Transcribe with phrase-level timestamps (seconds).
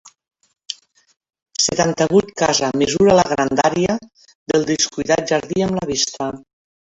[1.65, 3.97] Setanta-vuit casa mesura la grandària
[4.53, 6.31] del descuidat jardí amb la vista.